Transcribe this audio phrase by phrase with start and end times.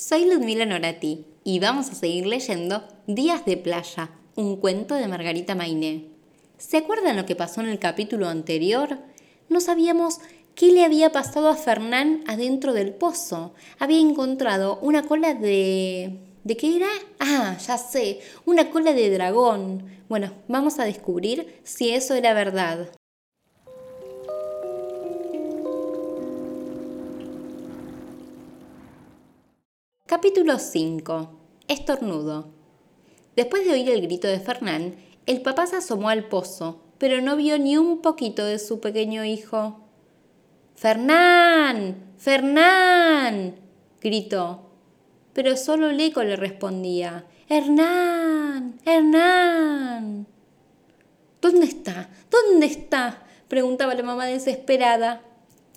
[0.00, 5.56] Soy Ludmila Norati y vamos a seguir leyendo Días de Playa, un cuento de Margarita
[5.56, 6.04] Mainé.
[6.56, 9.00] ¿Se acuerdan lo que pasó en el capítulo anterior?
[9.48, 10.20] No sabíamos
[10.54, 13.54] qué le había pasado a Fernán adentro del pozo.
[13.80, 16.20] Había encontrado una cola de...
[16.44, 16.88] ¿De qué era?
[17.18, 19.82] Ah, ya sé, una cola de dragón.
[20.08, 22.88] Bueno, vamos a descubrir si eso era verdad.
[30.08, 31.28] Capítulo 5.
[31.68, 32.48] Estornudo.
[33.36, 34.96] Después de oír el grito de Fernán,
[35.26, 39.26] el papá se asomó al pozo, pero no vio ni un poquito de su pequeño
[39.26, 39.80] hijo.
[40.76, 42.14] Fernán.
[42.16, 43.56] Fernán.
[44.00, 44.70] gritó.
[45.34, 47.26] Pero solo el eco le respondía.
[47.46, 48.80] Hernán.
[48.86, 50.26] Hernán.
[51.42, 52.08] ¿Dónde está?
[52.30, 53.26] ¿Dónde está?
[53.48, 55.20] preguntaba la mamá desesperada.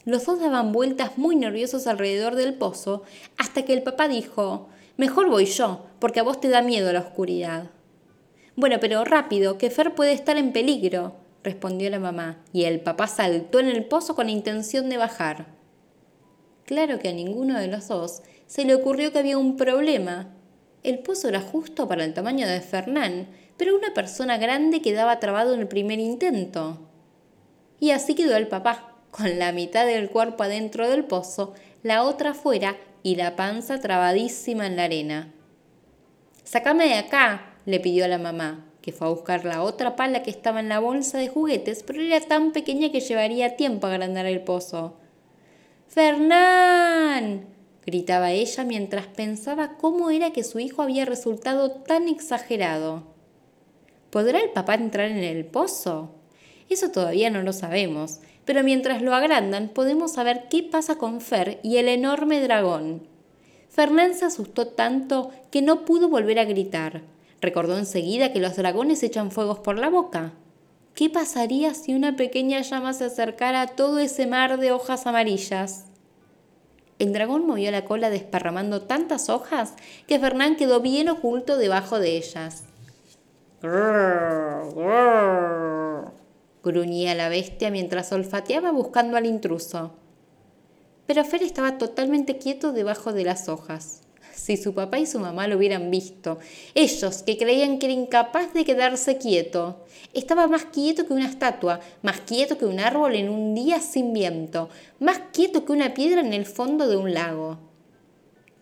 [0.05, 3.04] Los dos daban vueltas muy nerviosos alrededor del pozo,
[3.38, 7.00] hasta que el papá dijo, Mejor voy yo, porque a vos te da miedo la
[7.00, 7.70] oscuridad.
[8.55, 13.07] Bueno, pero rápido, que Fer puede estar en peligro, respondió la mamá, y el papá
[13.07, 15.48] saltó en el pozo con la intención de bajar.
[16.66, 20.29] Claro que a ninguno de los dos se le ocurrió que había un problema.
[20.84, 25.54] El pozo era justo para el tamaño de Fernán, pero una persona grande quedaba trabado
[25.54, 26.79] en el primer intento.
[27.79, 32.34] Y así quedó el papá, con la mitad del cuerpo adentro del pozo, la otra
[32.34, 35.34] fuera y la panza trabadísima en la arena.
[36.43, 40.23] Sácame de acá, le pidió a la mamá, que fue a buscar la otra pala
[40.23, 44.26] que estaba en la bolsa de juguetes, pero era tan pequeña que llevaría tiempo agrandar
[44.26, 44.98] el pozo.
[45.87, 47.48] ¡Fernán!
[47.85, 53.04] gritaba ella mientras pensaba cómo era que su hijo había resultado tan exagerado.
[54.09, 56.15] ¿Podrá el papá entrar en el pozo?
[56.70, 61.60] Eso todavía no lo sabemos, pero mientras lo agrandan podemos saber qué pasa con Fer
[61.64, 63.08] y el enorme dragón.
[63.70, 67.03] Fernán se asustó tanto que no pudo volver a gritar.
[67.40, 70.34] Recordó enseguida que los dragones echan fuegos por la boca.
[70.94, 75.85] ¿Qué pasaría si una pequeña llama se acercara a todo ese mar de hojas amarillas?
[77.00, 79.74] El dragón movió la cola desparramando tantas hojas
[80.07, 82.66] que Fernán quedó bien oculto debajo de ellas
[86.63, 89.94] gruñía la bestia mientras olfateaba buscando al intruso.
[91.05, 94.01] Pero Fer estaba totalmente quieto debajo de las hojas.
[94.33, 96.39] Si su papá y su mamá lo hubieran visto,
[96.73, 101.79] ellos que creían que era incapaz de quedarse quieto, estaba más quieto que una estatua,
[102.01, 104.69] más quieto que un árbol en un día sin viento,
[105.00, 107.59] más quieto que una piedra en el fondo de un lago.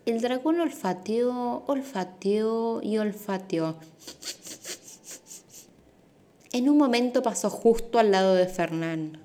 [0.05, 3.75] El dragón olfateó, olfateó y olfateó.
[6.51, 9.21] En un momento pasó justo al lado de Fernán.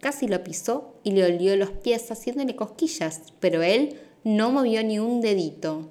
[0.00, 4.98] Casi lo pisó y le olió los pies haciéndole cosquillas, pero él no movió ni
[4.98, 5.90] un dedito.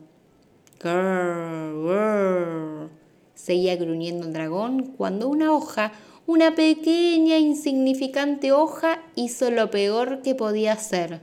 [3.35, 5.91] Seguía gruñendo el dragón cuando una hoja,
[6.25, 11.21] una pequeña insignificante hoja, hizo lo peor que podía hacer.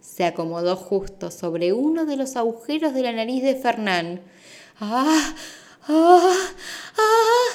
[0.00, 4.22] Se acomodó justo sobre uno de los agujeros de la nariz de Fernán.
[4.80, 5.34] ¡Ah!
[5.86, 6.34] ¡Ah!
[6.96, 7.48] ¡Ah!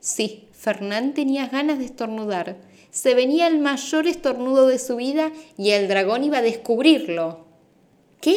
[0.00, 2.58] Sí, Fernán tenía ganas de estornudar.
[2.90, 7.46] Se venía el mayor estornudo de su vida y el dragón iba a descubrirlo.
[8.20, 8.36] ¿Qué?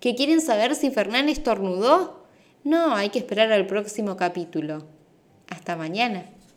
[0.00, 2.24] ¿Que quieren saber si Fernán estornudó?
[2.64, 4.86] No, hay que esperar al próximo capítulo.
[5.48, 6.28] Hasta mañana.